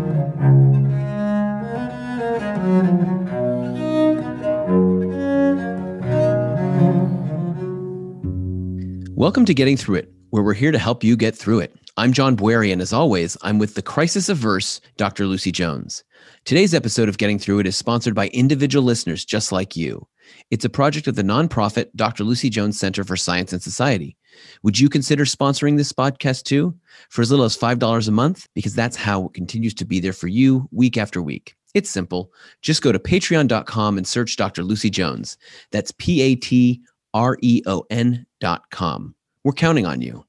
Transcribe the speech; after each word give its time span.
to 9.45 9.53
Getting 9.53 9.77
Through 9.77 9.95
It, 9.95 10.11
where 10.31 10.43
we're 10.43 10.53
here 10.53 10.73
to 10.73 10.77
help 10.77 11.05
you 11.05 11.15
get 11.15 11.37
through 11.37 11.59
it. 11.59 11.73
I'm 11.95 12.11
John 12.11 12.35
Bwarie, 12.35 12.73
and 12.73 12.81
as 12.81 12.91
always, 12.91 13.37
I'm 13.43 13.59
with 13.59 13.75
the 13.75 13.81
crisis 13.81 14.27
averse 14.27 14.81
Dr. 14.97 15.25
Lucy 15.25 15.53
Jones. 15.53 16.03
Today's 16.43 16.73
episode 16.73 17.07
of 17.07 17.17
Getting 17.17 17.39
Through 17.39 17.59
It 17.59 17.67
is 17.67 17.77
sponsored 17.77 18.13
by 18.13 18.27
individual 18.27 18.83
listeners 18.83 19.23
just 19.23 19.53
like 19.53 19.77
you. 19.77 20.05
It's 20.49 20.65
a 20.65 20.69
project 20.69 21.07
of 21.07 21.15
the 21.15 21.23
nonprofit 21.23 21.91
Dr. 21.95 22.25
Lucy 22.25 22.49
Jones 22.49 22.77
Center 22.77 23.05
for 23.05 23.15
Science 23.15 23.53
and 23.53 23.63
Society. 23.63 24.17
Would 24.63 24.79
you 24.79 24.89
consider 24.89 25.25
sponsoring 25.25 25.77
this 25.77 25.91
podcast 25.91 26.43
too? 26.43 26.75
For 27.09 27.21
as 27.21 27.31
little 27.31 27.45
as 27.45 27.57
$5 27.57 28.07
a 28.07 28.11
month? 28.11 28.47
Because 28.53 28.73
that's 28.73 28.95
how 28.95 29.25
it 29.25 29.33
continues 29.33 29.73
to 29.75 29.85
be 29.85 29.99
there 29.99 30.13
for 30.13 30.27
you 30.27 30.67
week 30.71 30.97
after 30.97 31.21
week. 31.21 31.55
It's 31.73 31.89
simple. 31.89 32.31
Just 32.61 32.81
go 32.81 32.91
to 32.91 32.99
patreon.com 32.99 33.97
and 33.97 34.07
search 34.07 34.35
Dr. 34.35 34.63
Lucy 34.63 34.89
Jones. 34.89 35.37
That's 35.71 35.91
P 35.97 36.21
A 36.21 36.35
T 36.35 36.81
R 37.13 37.37
E 37.41 37.61
O 37.65 37.85
N.com. 37.89 39.15
We're 39.43 39.53
counting 39.53 39.85
on 39.85 40.01
you. 40.01 40.25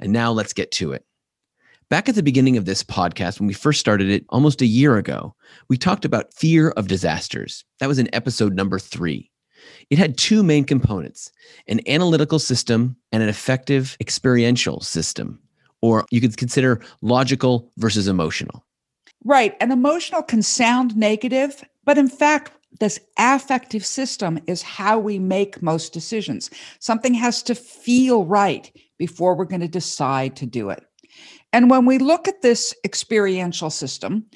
And 0.00 0.12
now 0.12 0.32
let's 0.32 0.52
get 0.52 0.70
to 0.72 0.92
it. 0.92 1.04
Back 1.90 2.08
at 2.08 2.14
the 2.14 2.22
beginning 2.22 2.58
of 2.58 2.66
this 2.66 2.82
podcast, 2.82 3.40
when 3.40 3.46
we 3.46 3.54
first 3.54 3.80
started 3.80 4.10
it 4.10 4.24
almost 4.28 4.60
a 4.60 4.66
year 4.66 4.98
ago, 4.98 5.34
we 5.68 5.78
talked 5.78 6.04
about 6.04 6.34
fear 6.34 6.70
of 6.70 6.86
disasters. 6.86 7.64
That 7.80 7.88
was 7.88 7.98
in 7.98 8.14
episode 8.14 8.54
number 8.54 8.78
three. 8.78 9.30
It 9.90 9.98
had 9.98 10.16
two 10.18 10.42
main 10.42 10.64
components 10.64 11.32
an 11.66 11.80
analytical 11.86 12.38
system 12.38 12.96
and 13.12 13.22
an 13.22 13.28
affective 13.28 13.96
experiential 14.00 14.80
system, 14.80 15.40
or 15.80 16.06
you 16.10 16.20
could 16.20 16.36
consider 16.36 16.80
logical 17.02 17.70
versus 17.78 18.08
emotional. 18.08 18.64
Right. 19.24 19.56
And 19.60 19.72
emotional 19.72 20.22
can 20.22 20.42
sound 20.42 20.96
negative, 20.96 21.64
but 21.84 21.98
in 21.98 22.08
fact, 22.08 22.52
this 22.80 23.00
affective 23.18 23.84
system 23.84 24.38
is 24.46 24.62
how 24.62 24.98
we 24.98 25.18
make 25.18 25.62
most 25.62 25.92
decisions. 25.92 26.50
Something 26.78 27.14
has 27.14 27.42
to 27.44 27.54
feel 27.54 28.24
right 28.24 28.70
before 28.98 29.34
we're 29.34 29.44
going 29.44 29.60
to 29.62 29.68
decide 29.68 30.36
to 30.36 30.46
do 30.46 30.70
it. 30.70 30.84
And 31.52 31.70
when 31.70 31.86
we 31.86 31.98
look 31.98 32.28
at 32.28 32.42
this 32.42 32.74
experiential 32.84 33.70
system, 33.70 34.26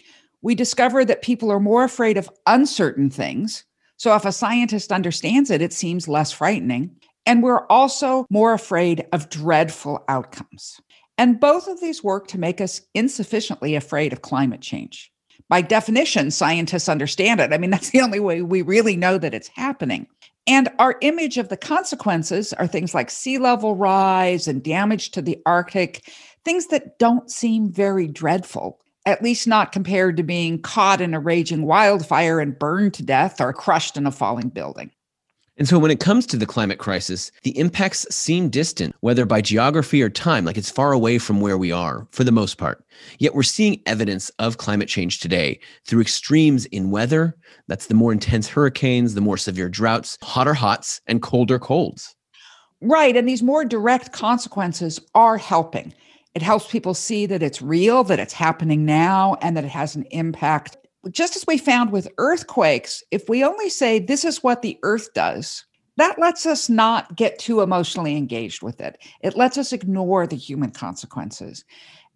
we 0.40 0.54
discover 0.54 1.04
that 1.04 1.22
people 1.22 1.50
are 1.52 1.60
more 1.60 1.84
afraid 1.84 2.16
of 2.16 2.30
uncertain 2.46 3.10
things. 3.10 3.64
So 4.02 4.16
if 4.16 4.24
a 4.24 4.32
scientist 4.32 4.90
understands 4.90 5.48
it, 5.48 5.62
it 5.62 5.72
seems 5.72 6.08
less 6.08 6.32
frightening. 6.32 6.90
And 7.24 7.40
we're 7.40 7.68
also 7.68 8.26
more 8.30 8.52
afraid 8.52 9.06
of 9.12 9.30
dreadful 9.30 10.02
outcomes. 10.08 10.80
And 11.18 11.38
both 11.38 11.68
of 11.68 11.80
these 11.80 12.02
work 12.02 12.26
to 12.26 12.38
make 12.38 12.60
us 12.60 12.80
insufficiently 12.94 13.76
afraid 13.76 14.12
of 14.12 14.22
climate 14.22 14.60
change 14.60 15.12
by 15.48 15.60
definition, 15.60 16.32
scientists 16.32 16.88
understand 16.88 17.38
it. 17.38 17.52
I 17.52 17.58
mean, 17.58 17.70
that's 17.72 17.90
the 17.90 18.00
only 18.00 18.18
way 18.18 18.42
we 18.42 18.62
really 18.62 18.96
know 18.96 19.18
that 19.18 19.34
it's 19.34 19.50
happening. 19.54 20.08
And 20.48 20.68
our 20.80 20.96
image 21.02 21.38
of 21.38 21.48
the 21.48 21.56
consequences 21.56 22.52
are 22.54 22.66
things 22.66 22.94
like 22.94 23.08
sea 23.08 23.38
level 23.38 23.76
rise 23.76 24.48
and 24.48 24.64
damage 24.64 25.12
to 25.12 25.22
the 25.22 25.38
Arctic, 25.46 26.10
things 26.44 26.66
that 26.68 26.98
don't 26.98 27.30
seem 27.30 27.70
very 27.70 28.08
dreadful, 28.08 28.80
at 29.06 29.22
least 29.22 29.46
not 29.46 29.72
compared 29.72 30.16
to 30.16 30.22
being 30.22 30.60
caught 30.60 31.00
in 31.00 31.14
a 31.14 31.20
raging 31.20 31.66
wildfire 31.66 32.40
and 32.40 32.58
burned 32.58 32.94
to 32.94 33.02
death 33.02 33.40
or 33.40 33.52
crushed 33.52 33.96
in 33.96 34.06
a 34.06 34.12
falling 34.12 34.48
building. 34.48 34.90
And 35.58 35.68
so, 35.68 35.78
when 35.78 35.90
it 35.90 36.00
comes 36.00 36.24
to 36.26 36.38
the 36.38 36.46
climate 36.46 36.78
crisis, 36.78 37.30
the 37.42 37.56
impacts 37.58 38.06
seem 38.14 38.48
distant, 38.48 38.96
whether 39.00 39.26
by 39.26 39.42
geography 39.42 40.02
or 40.02 40.08
time, 40.08 40.46
like 40.46 40.56
it's 40.56 40.70
far 40.70 40.92
away 40.92 41.18
from 41.18 41.42
where 41.42 41.58
we 41.58 41.70
are 41.70 42.06
for 42.10 42.24
the 42.24 42.32
most 42.32 42.56
part. 42.56 42.82
Yet, 43.18 43.34
we're 43.34 43.42
seeing 43.42 43.82
evidence 43.84 44.30
of 44.38 44.56
climate 44.56 44.88
change 44.88 45.20
today 45.20 45.60
through 45.86 46.00
extremes 46.00 46.64
in 46.66 46.90
weather 46.90 47.36
that's 47.68 47.86
the 47.86 47.94
more 47.94 48.12
intense 48.12 48.48
hurricanes, 48.48 49.14
the 49.14 49.20
more 49.20 49.36
severe 49.36 49.68
droughts, 49.68 50.16
hotter 50.22 50.54
hots, 50.54 51.02
and 51.06 51.20
colder 51.20 51.58
colds. 51.58 52.14
Right. 52.80 53.16
And 53.16 53.28
these 53.28 53.42
more 53.42 53.64
direct 53.64 54.12
consequences 54.12 55.00
are 55.14 55.38
helping. 55.38 55.94
It 56.34 56.42
helps 56.42 56.70
people 56.70 56.94
see 56.94 57.26
that 57.26 57.42
it's 57.42 57.60
real, 57.60 58.04
that 58.04 58.18
it's 58.18 58.32
happening 58.32 58.84
now, 58.84 59.36
and 59.42 59.56
that 59.56 59.64
it 59.64 59.70
has 59.70 59.96
an 59.96 60.04
impact 60.10 60.76
just 61.10 61.36
as 61.36 61.44
we 61.46 61.58
found 61.58 61.90
with 61.90 62.08
earthquakes, 62.18 63.02
if 63.10 63.28
we 63.28 63.44
only 63.44 63.68
say 63.68 63.98
this 63.98 64.24
is 64.24 64.42
what 64.42 64.62
the 64.62 64.78
earth 64.82 65.12
does, 65.14 65.64
that 65.96 66.18
lets 66.18 66.46
us 66.46 66.68
not 66.68 67.16
get 67.16 67.38
too 67.38 67.60
emotionally 67.60 68.16
engaged 68.16 68.62
with 68.62 68.80
it. 68.80 68.98
It 69.20 69.36
lets 69.36 69.58
us 69.58 69.72
ignore 69.72 70.26
the 70.26 70.36
human 70.36 70.70
consequences. 70.70 71.64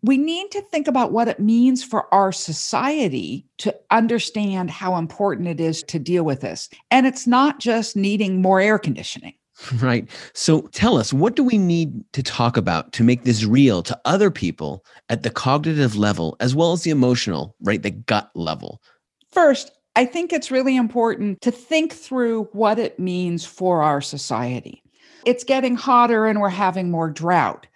We 0.02 0.18
need 0.18 0.50
to 0.52 0.62
think 0.62 0.86
about 0.86 1.12
what 1.12 1.28
it 1.28 1.40
means 1.40 1.82
for 1.82 2.12
our 2.14 2.30
society 2.30 3.46
to 3.58 3.74
understand 3.90 4.70
how 4.70 4.96
important 4.96 5.48
it 5.48 5.58
is 5.58 5.82
to 5.84 5.98
deal 5.98 6.22
with 6.22 6.42
this. 6.42 6.68
And 6.90 7.06
it's 7.06 7.26
not 7.26 7.58
just 7.58 7.96
needing 7.96 8.40
more 8.40 8.60
air 8.60 8.78
conditioning. 8.78 9.34
Right. 9.80 10.08
So 10.34 10.62
tell 10.72 10.96
us, 10.96 11.12
what 11.12 11.34
do 11.34 11.42
we 11.42 11.58
need 11.58 12.04
to 12.12 12.22
talk 12.22 12.56
about 12.56 12.92
to 12.92 13.04
make 13.04 13.24
this 13.24 13.44
real 13.44 13.82
to 13.84 13.98
other 14.04 14.30
people 14.30 14.84
at 15.08 15.22
the 15.22 15.30
cognitive 15.30 15.96
level 15.96 16.36
as 16.40 16.54
well 16.54 16.72
as 16.72 16.82
the 16.82 16.90
emotional, 16.90 17.56
right? 17.62 17.82
The 17.82 17.90
gut 17.90 18.30
level? 18.34 18.82
First, 19.30 19.70
I 19.96 20.04
think 20.04 20.32
it's 20.32 20.50
really 20.50 20.76
important 20.76 21.40
to 21.40 21.50
think 21.50 21.92
through 21.92 22.44
what 22.52 22.78
it 22.78 22.98
means 22.98 23.44
for 23.44 23.82
our 23.82 24.00
society. 24.00 24.82
It's 25.24 25.42
getting 25.42 25.74
hotter 25.74 26.26
and 26.26 26.40
we're 26.40 26.48
having 26.50 26.90
more 26.90 27.10
drought 27.10 27.66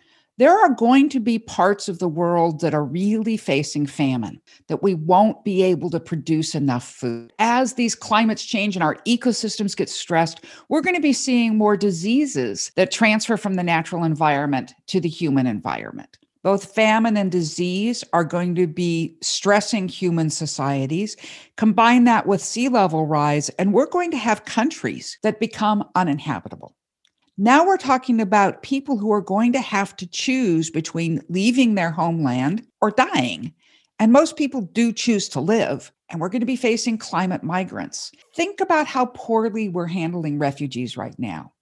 there 0.41 0.59
are 0.59 0.71
going 0.71 1.11
to 1.11 1.21
be 1.21 1.39
parts 1.39 1.87
of 1.87 1.99
the 1.99 2.09
world 2.09 2.63
that 2.63 2.73
are 2.73 2.83
really 2.83 3.37
facing 3.37 3.85
famine, 3.85 4.41
that 4.69 4.83
we 4.83 4.95
won't 4.95 5.45
be 5.45 5.63
able 5.63 5.91
to 5.91 6.01
produce 6.01 6.55
enough 6.55 6.83
food. 6.83 7.31
As 7.39 7.75
these 7.75 7.95
climates 7.95 8.47
change 8.47 8.75
and 8.75 8.83
our 8.83 8.95
ecosystems 9.07 9.77
get 9.77 9.91
stressed, 9.91 10.47
we're 10.71 10.81
going 10.81 10.97
to 10.97 11.03
be 11.03 11.13
seeing 11.13 11.59
more 11.59 11.77
diseases 11.77 12.73
that 12.77 12.91
transfer 12.91 13.37
from 13.37 13.57
the 13.57 13.63
natural 13.63 14.03
environment 14.03 14.73
to 14.87 14.99
the 14.99 15.11
human 15.11 15.47
environment. 15.47 16.17
Both 16.43 16.75
famine 16.75 17.19
and 17.19 17.31
disease 17.31 18.03
are 18.15 18.25
going 18.25 18.55
to 18.55 18.67
be 18.67 19.19
stressing 19.21 19.89
human 19.89 20.31
societies. 20.31 21.19
Combine 21.59 22.05
that 22.05 22.27
with 22.27 22.41
sea 22.41 22.71
level 22.71 23.05
rise, 23.05 23.51
and 23.51 23.75
we're 23.75 23.85
going 23.85 24.11
to 24.13 24.17
have 24.17 24.47
countries 24.47 25.19
that 25.23 25.39
become 25.39 25.85
uninhabitable. 25.95 26.75
Now 27.43 27.65
we're 27.65 27.79
talking 27.79 28.21
about 28.21 28.61
people 28.61 28.99
who 28.99 29.11
are 29.13 29.23
going 29.23 29.55
to 29.55 29.63
have 29.63 29.97
to 29.97 30.07
choose 30.07 30.69
between 30.69 31.23
leaving 31.31 31.75
their 31.75 31.91
homeland 31.91 32.67
or 32.83 32.91
dying. 32.91 33.55
And 33.99 34.13
most 34.13 34.37
people 34.37 34.61
do 34.61 34.93
choose 34.93 35.27
to 35.31 35.41
live, 35.41 35.91
and 36.11 36.21
we're 36.21 36.29
going 36.29 36.41
to 36.41 36.47
be 36.47 36.55
facing 36.55 36.99
climate 36.99 37.43
migrants. 37.43 38.13
Think 38.37 38.61
about 38.61 38.87
how 38.87 39.07
poorly 39.07 39.71
we're 39.71 39.87
handling 39.87 40.39
refugees 40.39 40.99
right 40.99 41.19
now. 41.19 41.55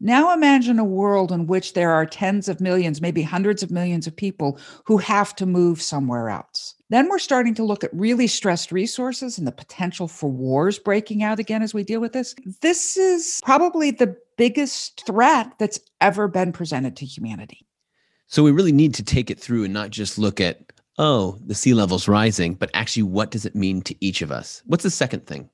Now 0.00 0.32
imagine 0.32 0.78
a 0.78 0.84
world 0.84 1.30
in 1.30 1.46
which 1.46 1.74
there 1.74 1.90
are 1.90 2.06
tens 2.06 2.48
of 2.48 2.62
millions, 2.62 3.02
maybe 3.02 3.20
hundreds 3.20 3.62
of 3.62 3.70
millions 3.70 4.06
of 4.06 4.16
people 4.16 4.58
who 4.86 4.96
have 4.96 5.36
to 5.36 5.44
move 5.44 5.82
somewhere 5.82 6.30
else. 6.30 6.74
Then 6.88 7.10
we're 7.10 7.18
starting 7.18 7.54
to 7.56 7.64
look 7.64 7.84
at 7.84 7.92
really 7.92 8.26
stressed 8.26 8.72
resources 8.72 9.36
and 9.36 9.46
the 9.46 9.52
potential 9.52 10.08
for 10.08 10.30
wars 10.30 10.78
breaking 10.78 11.22
out 11.22 11.38
again 11.38 11.62
as 11.62 11.74
we 11.74 11.84
deal 11.84 12.00
with 12.00 12.14
this. 12.14 12.34
This 12.62 12.96
is 12.96 13.40
probably 13.44 13.90
the 13.90 14.16
biggest 14.36 15.04
threat 15.06 15.52
that's 15.58 15.80
ever 16.00 16.28
been 16.28 16.52
presented 16.52 16.96
to 16.96 17.06
humanity. 17.06 17.66
So 18.26 18.42
we 18.42 18.50
really 18.50 18.72
need 18.72 18.94
to 18.94 19.04
take 19.04 19.30
it 19.30 19.40
through 19.40 19.64
and 19.64 19.72
not 19.72 19.90
just 19.90 20.18
look 20.18 20.40
at, 20.40 20.72
oh, 20.98 21.38
the 21.46 21.54
sea 21.54 21.74
level's 21.74 22.08
rising, 22.08 22.54
but 22.54 22.70
actually, 22.74 23.04
what 23.04 23.30
does 23.30 23.46
it 23.46 23.54
mean 23.54 23.82
to 23.82 23.94
each 24.04 24.22
of 24.22 24.32
us? 24.32 24.62
What's 24.66 24.82
the 24.82 24.90
second 24.90 25.26
thing? 25.26 25.48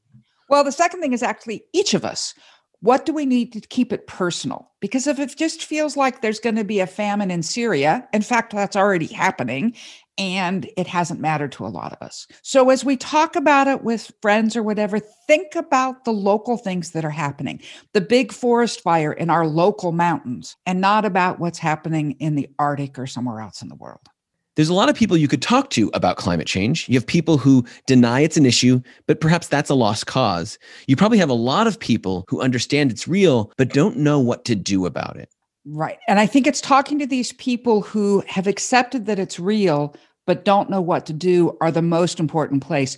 Well, 0.48 0.65
the 0.65 0.72
second 0.72 1.00
thing 1.00 1.12
is 1.12 1.22
actually 1.22 1.65
each 1.72 1.94
of 1.94 2.04
us 2.04 2.34
what 2.82 3.06
do 3.06 3.12
we 3.12 3.25
need 3.25 3.53
to 3.53 3.60
keep 3.60 3.93
it 3.93 4.09
personal? 4.09 4.69
Because 4.81 5.06
if 5.06 5.20
it 5.20 5.37
just 5.37 5.65
feels 5.65 5.97
like 5.97 6.20
there's 6.20 6.41
going 6.41 6.56
to 6.56 6.65
be 6.65 6.81
a 6.81 6.87
famine 6.87 7.31
in 7.31 7.44
Syria, 7.44 8.09
in 8.12 8.22
fact, 8.22 8.53
that's 8.53 8.75
already 8.75 9.06
happening, 9.06 9.75
and 10.19 10.69
it 10.76 10.88
hasn't 10.88 11.20
mattered 11.20 11.52
to 11.52 11.64
a 11.64 11.69
lot 11.69 11.93
of 11.93 12.05
us. 12.05 12.26
So, 12.43 12.70
as 12.70 12.84
we 12.84 12.96
talk 12.96 13.37
about 13.37 13.69
it 13.69 13.84
with 13.84 14.11
friends 14.20 14.56
or 14.56 14.64
whatever, 14.64 14.99
think 14.99 15.55
about 15.55 16.05
the 16.05 16.12
local 16.12 16.56
things 16.56 16.90
that 16.90 17.05
are 17.05 17.11
happening, 17.11 17.61
the 17.93 18.00
big 18.00 18.32
forest 18.32 18.81
fire 18.81 19.12
in 19.12 19.31
our 19.31 19.46
local 19.46 19.93
mountains, 19.93 20.56
and 20.67 20.81
not 20.81 21.05
about 21.05 21.38
what's 21.38 21.61
happening 21.61 22.12
in 22.19 22.35
the 22.35 22.49
Arctic 22.58 22.99
or 22.99 23.06
somewhere 23.06 23.40
else 23.40 23.62
in 23.62 23.69
the 23.69 23.76
world 23.76 24.08
there's 24.56 24.69
a 24.69 24.75
lot 24.75 24.88
of 24.88 24.96
people 24.96 25.16
you 25.16 25.28
could 25.28 25.43
talk 25.43 25.70
to 25.70 25.90
about 25.94 26.16
climate 26.16 26.46
change. 26.46 26.88
You 26.88 26.94
have 26.94 27.06
people 27.06 27.38
who 27.38 27.64
deny 27.87 28.20
it's 28.20 28.37
an 28.37 28.44
issue, 28.44 28.81
but 29.06 29.20
perhaps 29.20 29.49
that's 29.49 29.70
a 29.70 29.75
lost 29.75 30.06
cause. 30.06 30.58
You 30.87 30.96
probably 30.96 31.19
have 31.19 31.31
a 31.31 31.34
lot 31.34 31.66
of 31.66 31.78
people 31.78 32.25
who 32.28 32.40
understand 32.43 32.90
it's 32.90 33.08
real, 33.08 33.50
but 33.56 33.72
don't 33.72 33.96
know 33.96 34.20
what 34.20 34.44
to 34.46 34.54
do 34.54 34.84
about 34.84 35.16
it. 35.16 35.31
Right. 35.64 35.99
And 36.08 36.19
I 36.19 36.26
think 36.26 36.46
it's 36.46 36.60
talking 36.60 36.99
to 36.99 37.06
these 37.06 37.32
people 37.32 37.82
who 37.82 38.22
have 38.26 38.46
accepted 38.46 39.06
that 39.06 39.19
it's 39.19 39.38
real, 39.38 39.94
but 40.26 40.44
don't 40.44 40.69
know 40.69 40.81
what 40.81 41.06
to 41.06 41.12
do 41.12 41.56
are 41.60 41.70
the 41.70 41.82
most 41.82 42.20
important 42.20 42.62
place. 42.62 42.96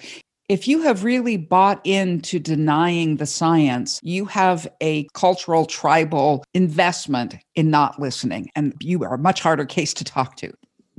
If 0.48 0.66
you 0.68 0.82
have 0.82 1.04
really 1.04 1.36
bought 1.36 1.80
into 1.84 2.38
denying 2.38 3.16
the 3.16 3.26
science, 3.26 4.00
you 4.02 4.24
have 4.26 4.66
a 4.80 5.04
cultural, 5.14 5.66
tribal 5.66 6.44
investment 6.52 7.36
in 7.54 7.70
not 7.70 7.98
listening, 8.00 8.50
and 8.54 8.74
you 8.80 9.04
are 9.04 9.14
a 9.14 9.18
much 9.18 9.40
harder 9.40 9.64
case 9.64 9.94
to 9.94 10.04
talk 10.04 10.36
to. 10.36 10.52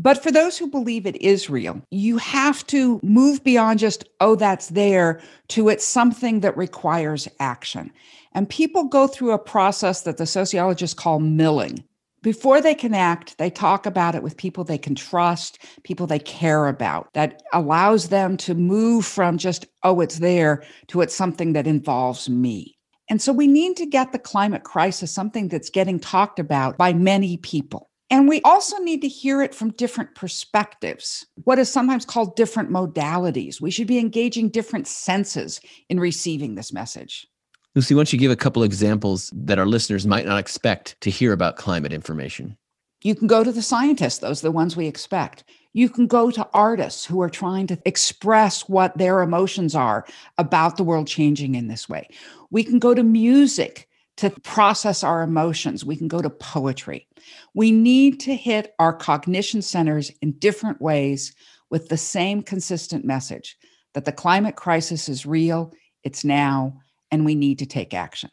But 0.05 0.21
for 0.21 0.29
those 0.29 0.55
who 0.55 0.69
believe 0.69 1.07
it 1.07 1.19
is 1.19 1.49
real, 1.49 1.81
you 1.89 2.17
have 2.17 2.63
to 2.67 2.99
move 3.01 3.43
beyond 3.43 3.79
just, 3.79 4.07
oh, 4.21 4.35
that's 4.35 4.67
there, 4.67 5.19
to 5.47 5.67
it's 5.67 5.83
something 5.83 6.41
that 6.41 6.55
requires 6.55 7.27
action. 7.39 7.91
And 8.33 8.47
people 8.47 8.83
go 8.83 9.07
through 9.07 9.31
a 9.31 9.39
process 9.39 10.03
that 10.03 10.17
the 10.17 10.27
sociologists 10.27 10.93
call 10.93 11.19
milling. 11.19 11.83
Before 12.21 12.61
they 12.61 12.75
can 12.75 12.93
act, 12.93 13.39
they 13.39 13.49
talk 13.49 13.87
about 13.87 14.13
it 14.13 14.21
with 14.21 14.37
people 14.37 14.63
they 14.63 14.77
can 14.77 14.93
trust, 14.93 15.57
people 15.81 16.05
they 16.05 16.19
care 16.19 16.67
about, 16.67 17.11
that 17.15 17.41
allows 17.51 18.09
them 18.09 18.37
to 18.37 18.53
move 18.53 19.07
from 19.07 19.39
just, 19.39 19.65
oh, 19.81 20.01
it's 20.01 20.19
there, 20.19 20.63
to 20.89 21.01
it's 21.01 21.15
something 21.15 21.53
that 21.53 21.65
involves 21.65 22.29
me. 22.29 22.77
And 23.09 23.23
so 23.23 23.33
we 23.33 23.47
need 23.47 23.75
to 23.77 23.87
get 23.87 24.11
the 24.11 24.19
climate 24.19 24.65
crisis 24.65 25.11
something 25.11 25.47
that's 25.47 25.71
getting 25.71 25.99
talked 25.99 26.37
about 26.37 26.77
by 26.77 26.93
many 26.93 27.37
people. 27.37 27.89
And 28.09 28.29
we 28.29 28.41
also 28.41 28.77
need 28.77 29.01
to 29.01 29.07
hear 29.07 29.41
it 29.41 29.55
from 29.55 29.71
different 29.71 30.13
perspectives, 30.13 31.25
what 31.43 31.57
is 31.57 31.71
sometimes 31.71 32.05
called 32.05 32.35
different 32.35 32.69
modalities. 32.69 33.59
We 33.59 33.71
should 33.71 33.87
be 33.87 33.97
engaging 33.97 34.49
different 34.49 34.87
senses 34.87 35.59
in 35.89 35.99
receiving 35.99 36.55
this 36.55 36.71
message. 36.71 37.27
Lucy, 37.73 37.95
why 37.95 37.99
don't 37.99 38.13
you 38.13 38.19
give 38.19 38.31
a 38.31 38.37
couple 38.37 38.63
examples 38.63 39.33
that 39.35 39.59
our 39.59 39.65
listeners 39.65 40.05
might 40.05 40.25
not 40.25 40.37
expect 40.37 40.99
to 41.01 41.09
hear 41.09 41.33
about 41.33 41.57
climate 41.57 41.91
information? 41.91 42.57
You 43.03 43.15
can 43.15 43.27
go 43.27 43.43
to 43.43 43.51
the 43.51 43.61
scientists, 43.61 44.19
those 44.19 44.41
are 44.41 44.47
the 44.47 44.51
ones 44.51 44.77
we 44.77 44.87
expect. 44.87 45.43
You 45.73 45.89
can 45.89 46.07
go 46.07 46.31
to 46.31 46.47
artists 46.53 47.05
who 47.05 47.21
are 47.21 47.29
trying 47.29 47.67
to 47.67 47.77
express 47.85 48.69
what 48.69 48.97
their 48.97 49.21
emotions 49.21 49.75
are 49.75 50.05
about 50.37 50.77
the 50.77 50.83
world 50.83 51.07
changing 51.07 51.55
in 51.55 51.67
this 51.67 51.89
way. 51.89 52.07
We 52.49 52.63
can 52.63 52.79
go 52.79 52.93
to 52.93 53.03
music 53.03 53.89
to 54.17 54.29
process 54.29 55.03
our 55.03 55.21
emotions. 55.21 55.83
We 55.83 55.95
can 55.95 56.07
go 56.07 56.21
to 56.21 56.29
poetry. 56.29 57.07
We 57.53 57.71
need 57.71 58.19
to 58.21 58.35
hit 58.35 58.73
our 58.79 58.93
cognition 58.93 59.61
centers 59.61 60.11
in 60.21 60.33
different 60.33 60.81
ways 60.81 61.33
with 61.69 61.89
the 61.89 61.97
same 61.97 62.41
consistent 62.41 63.03
message 63.03 63.57
that 63.93 64.05
the 64.05 64.11
climate 64.11 64.55
crisis 64.55 65.09
is 65.09 65.25
real, 65.25 65.73
it's 66.03 66.23
now, 66.23 66.79
and 67.11 67.25
we 67.25 67.35
need 67.35 67.59
to 67.59 67.65
take 67.65 67.93
action. 67.93 68.29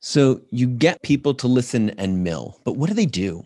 So 0.00 0.40
you 0.50 0.66
get 0.66 1.02
people 1.02 1.34
to 1.34 1.48
listen 1.48 1.90
and 1.90 2.22
mill, 2.22 2.60
but 2.64 2.76
what 2.76 2.88
do 2.88 2.94
they 2.94 3.06
do? 3.06 3.44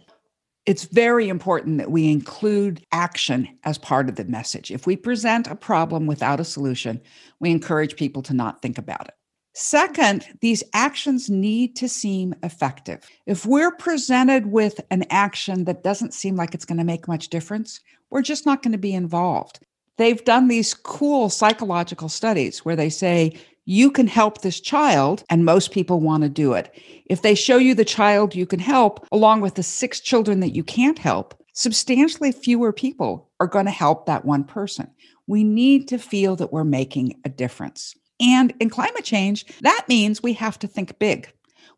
It's 0.65 0.85
very 0.85 1.29
important 1.29 1.79
that 1.79 1.91
we 1.91 2.11
include 2.11 2.85
action 2.93 3.49
as 3.65 3.79
part 3.79 4.09
of 4.09 4.17
the 4.17 4.25
message. 4.25 4.71
If 4.71 4.87
we 4.87 4.97
present 4.97 5.47
a 5.49 5.57
problem 5.57 6.07
without 6.07 6.41
a 6.41 6.45
solution, 6.45 7.01
we 7.41 7.51
encourage 7.51 7.97
people 7.97 8.23
to 8.23 8.35
not 8.35 8.63
think 8.63 8.79
about 8.79 9.09
it. 9.09 9.15
Second, 9.55 10.27
these 10.41 10.65
actions 10.73 11.29
need 11.29 11.77
to 11.77 11.89
seem 11.89 12.35
effective. 12.43 13.05
If 13.27 13.45
we're 13.45 13.77
presented 13.77 14.47
with 14.47 14.81
an 14.91 15.05
action 15.11 15.65
that 15.65 15.85
doesn't 15.85 16.15
seem 16.15 16.37
like 16.37 16.55
it's 16.55 16.65
going 16.65 16.79
to 16.79 16.85
make 16.85 17.07
much 17.07 17.29
difference, 17.29 17.81
we're 18.09 18.23
just 18.23 18.47
not 18.47 18.63
going 18.63 18.73
to 18.73 18.79
be 18.79 18.95
involved. 18.95 19.61
They've 19.99 20.25
done 20.25 20.49
these 20.49 20.73
cool 20.73 21.29
psychological 21.29 22.09
studies 22.09 22.65
where 22.65 22.77
they 22.77 22.89
say, 22.89 23.39
you 23.65 23.91
can 23.91 24.09
help 24.09 24.41
this 24.41 24.59
child, 24.59 25.23
and 25.31 25.45
most 25.45 25.71
people 25.71 26.01
want 26.01 26.25
to 26.25 26.29
do 26.29 26.55
it. 26.55 26.75
If 27.07 27.23
they 27.23 27.35
show 27.35 27.59
you 27.59 27.75
the 27.75 27.85
child 27.85 28.35
you 28.35 28.47
can 28.47 28.59
help, 28.59 29.07
along 29.13 29.43
with 29.43 29.55
the 29.55 29.63
six 29.63 30.01
children 30.01 30.41
that 30.41 30.55
you 30.55 30.65
can't 30.65 30.99
help, 30.99 31.35
substantially 31.53 32.33
fewer 32.33 32.73
people 32.73 33.31
are 33.39 33.47
going 33.47 33.67
to 33.67 33.71
help 33.71 34.07
that 34.07 34.25
one 34.25 34.45
person. 34.45 34.91
We 35.27 35.45
need 35.45 35.87
to 35.89 35.99
feel 35.99 36.37
that 36.37 36.53
we're 36.53 36.65
making 36.65 37.21
a 37.25 37.29
difference. 37.29 37.95
And 38.23 38.55
in 38.61 38.71
climate 38.71 39.05
change, 39.05 39.45
that 39.61 39.85
means 39.89 40.23
we 40.23 40.33
have 40.35 40.59
to 40.61 40.69
think 40.69 40.99
big. 40.99 41.31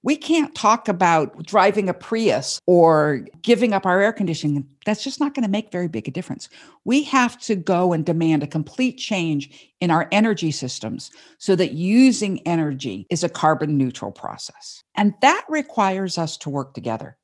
We 0.02 0.16
can't 0.16 0.54
talk 0.54 0.86
about 0.86 1.46
driving 1.46 1.88
a 1.88 1.94
Prius 1.94 2.60
or 2.66 3.26
giving 3.40 3.72
up 3.72 3.86
our 3.86 4.02
air 4.02 4.12
conditioning. 4.12 4.68
That's 4.84 5.02
just 5.02 5.18
not 5.18 5.32
going 5.32 5.44
to 5.44 5.50
make 5.50 5.72
very 5.72 5.88
big 5.88 6.06
a 6.06 6.10
difference. 6.10 6.50
We 6.84 7.04
have 7.04 7.40
to 7.44 7.56
go 7.56 7.94
and 7.94 8.04
demand 8.04 8.42
a 8.42 8.46
complete 8.46 8.98
change 8.98 9.72
in 9.80 9.90
our 9.90 10.06
energy 10.12 10.50
systems 10.50 11.10
so 11.38 11.56
that 11.56 11.72
using 11.72 12.46
energy 12.46 13.06
is 13.08 13.24
a 13.24 13.30
carbon 13.30 13.78
neutral 13.78 14.12
process. 14.12 14.84
And 14.94 15.14
that 15.22 15.46
requires 15.48 16.18
us 16.18 16.36
to 16.38 16.50
work 16.50 16.74
together. 16.74 17.16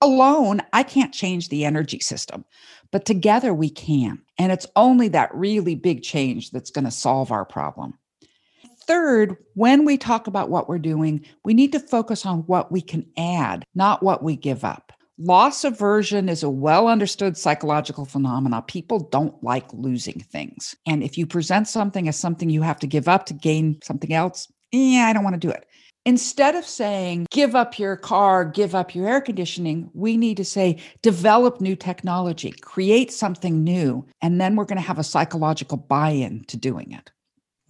Alone, 0.00 0.62
I 0.72 0.84
can't 0.84 1.12
change 1.12 1.50
the 1.50 1.66
energy 1.66 2.00
system, 2.00 2.46
but 2.90 3.04
together 3.04 3.52
we 3.52 3.68
can. 3.68 4.22
And 4.38 4.50
it's 4.50 4.66
only 4.74 5.08
that 5.08 5.34
really 5.34 5.74
big 5.74 6.02
change 6.02 6.50
that's 6.50 6.70
going 6.70 6.86
to 6.86 6.90
solve 6.90 7.30
our 7.30 7.44
problem. 7.44 7.98
Third, 8.86 9.36
when 9.54 9.84
we 9.84 9.96
talk 9.96 10.26
about 10.26 10.50
what 10.50 10.68
we're 10.68 10.78
doing, 10.78 11.24
we 11.44 11.54
need 11.54 11.72
to 11.72 11.80
focus 11.80 12.26
on 12.26 12.40
what 12.40 12.72
we 12.72 12.80
can 12.80 13.06
add, 13.16 13.64
not 13.74 14.02
what 14.02 14.22
we 14.22 14.36
give 14.36 14.64
up. 14.64 14.92
Loss 15.18 15.64
aversion 15.64 16.28
is 16.28 16.42
a 16.42 16.50
well 16.50 16.88
understood 16.88 17.36
psychological 17.36 18.04
phenomenon. 18.04 18.62
People 18.62 19.08
don't 19.10 19.40
like 19.42 19.72
losing 19.72 20.20
things. 20.20 20.74
And 20.86 21.02
if 21.02 21.16
you 21.16 21.26
present 21.26 21.68
something 21.68 22.08
as 22.08 22.18
something 22.18 22.50
you 22.50 22.62
have 22.62 22.80
to 22.80 22.86
give 22.86 23.06
up 23.06 23.26
to 23.26 23.34
gain 23.34 23.78
something 23.84 24.12
else, 24.12 24.50
yeah, 24.72 25.06
I 25.08 25.12
don't 25.12 25.22
want 25.22 25.40
to 25.40 25.46
do 25.46 25.52
it. 25.52 25.66
Instead 26.04 26.56
of 26.56 26.64
saying, 26.64 27.26
give 27.30 27.54
up 27.54 27.78
your 27.78 27.96
car, 27.96 28.44
give 28.44 28.74
up 28.74 28.92
your 28.92 29.08
air 29.08 29.20
conditioning, 29.20 29.88
we 29.94 30.16
need 30.16 30.36
to 30.38 30.44
say, 30.44 30.80
develop 31.02 31.60
new 31.60 31.76
technology, 31.76 32.50
create 32.50 33.12
something 33.12 33.62
new, 33.62 34.04
and 34.20 34.40
then 34.40 34.56
we're 34.56 34.64
going 34.64 34.80
to 34.80 34.82
have 34.82 34.98
a 34.98 35.04
psychological 35.04 35.76
buy 35.76 36.10
in 36.10 36.42
to 36.46 36.56
doing 36.56 36.90
it. 36.90 37.12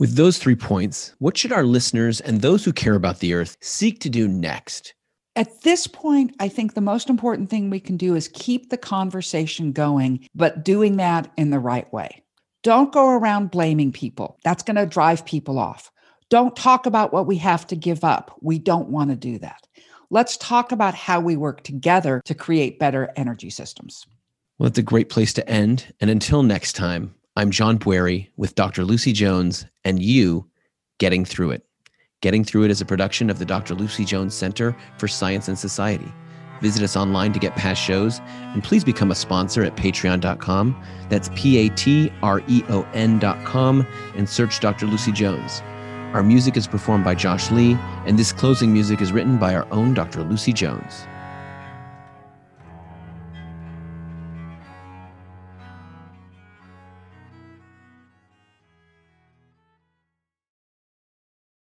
With 0.02 0.16
those 0.16 0.36
three 0.36 0.56
points, 0.56 1.14
what 1.20 1.36
should 1.36 1.52
our 1.52 1.62
listeners 1.62 2.20
and 2.20 2.40
those 2.40 2.64
who 2.64 2.72
care 2.72 2.96
about 2.96 3.20
the 3.20 3.34
earth 3.34 3.56
seek 3.60 4.00
to 4.00 4.10
do 4.10 4.26
next? 4.26 4.94
At 5.36 5.62
this 5.62 5.86
point, 5.86 6.34
I 6.40 6.48
think 6.48 6.74
the 6.74 6.80
most 6.80 7.08
important 7.08 7.50
thing 7.50 7.70
we 7.70 7.78
can 7.78 7.96
do 7.96 8.16
is 8.16 8.26
keep 8.26 8.68
the 8.68 8.76
conversation 8.76 9.70
going, 9.70 10.28
but 10.34 10.64
doing 10.64 10.96
that 10.96 11.30
in 11.36 11.50
the 11.50 11.60
right 11.60 11.86
way. 11.92 12.20
Don't 12.64 12.92
go 12.92 13.10
around 13.10 13.52
blaming 13.52 13.92
people. 13.92 14.40
That's 14.42 14.64
going 14.64 14.74
to 14.74 14.86
drive 14.86 15.24
people 15.24 15.56
off. 15.56 15.88
Don't 16.30 16.56
talk 16.56 16.84
about 16.84 17.12
what 17.12 17.28
we 17.28 17.36
have 17.36 17.64
to 17.68 17.76
give 17.76 18.02
up. 18.02 18.36
We 18.40 18.58
don't 18.58 18.88
want 18.88 19.10
to 19.10 19.16
do 19.16 19.38
that. 19.38 19.68
Let's 20.10 20.36
talk 20.36 20.72
about 20.72 20.96
how 20.96 21.20
we 21.20 21.36
work 21.36 21.62
together 21.62 22.20
to 22.24 22.34
create 22.34 22.80
better 22.80 23.12
energy 23.14 23.50
systems. 23.50 24.04
Well, 24.58 24.68
that's 24.68 24.78
a 24.78 24.82
great 24.82 25.10
place 25.10 25.32
to 25.34 25.48
end. 25.48 25.94
And 26.00 26.10
until 26.10 26.42
next 26.42 26.72
time, 26.72 27.14
I'm 27.34 27.50
John 27.50 27.78
Bwarie 27.78 28.28
with 28.36 28.54
Dr. 28.56 28.84
Lucy 28.84 29.10
Jones 29.10 29.64
and 29.84 30.02
you 30.02 30.46
Getting 30.98 31.24
Through 31.24 31.52
It. 31.52 31.64
Getting 32.20 32.44
Through 32.44 32.64
It 32.64 32.70
is 32.70 32.82
a 32.82 32.84
production 32.84 33.30
of 33.30 33.38
the 33.38 33.46
Dr. 33.46 33.74
Lucy 33.74 34.04
Jones 34.04 34.34
Center 34.34 34.76
for 34.98 35.08
Science 35.08 35.48
and 35.48 35.58
Society. 35.58 36.12
Visit 36.60 36.82
us 36.82 36.94
online 36.94 37.32
to 37.32 37.38
get 37.38 37.56
past 37.56 37.80
shows, 37.80 38.20
and 38.52 38.62
please 38.62 38.84
become 38.84 39.10
a 39.10 39.14
sponsor 39.14 39.64
at 39.64 39.76
patreon.com. 39.76 40.84
That's 41.08 41.30
P 41.34 41.56
A 41.56 41.70
T 41.70 42.12
R 42.22 42.42
E 42.48 42.62
O 42.68 42.82
N.com 42.92 43.86
and 44.14 44.28
search 44.28 44.60
Dr. 44.60 44.86
Lucy 44.86 45.10
Jones. 45.10 45.62
Our 46.12 46.22
music 46.22 46.58
is 46.58 46.66
performed 46.66 47.04
by 47.04 47.14
Josh 47.14 47.50
Lee, 47.50 47.78
and 48.04 48.18
this 48.18 48.30
closing 48.30 48.74
music 48.74 49.00
is 49.00 49.10
written 49.10 49.38
by 49.38 49.54
our 49.54 49.66
own 49.72 49.94
Dr. 49.94 50.22
Lucy 50.22 50.52
Jones. 50.52 51.06